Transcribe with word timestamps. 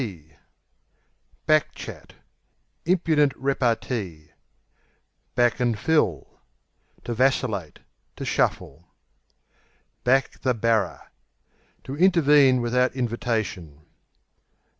Back 1.45 1.75
Chat 1.75 2.13
Impudent 2.85 3.33
repartee. 3.35 4.31
Back 5.35 5.59
and 5.59 5.77
Fill 5.77 6.39
To 7.03 7.13
vacillate; 7.13 7.81
to 8.15 8.25
shuffle. 8.25 8.87
Back 10.03 10.41
the 10.41 10.55
Barrer 10.55 11.11
To 11.83 11.95
intervene 11.95 12.61
without 12.61 12.95
invitation. 12.95 13.85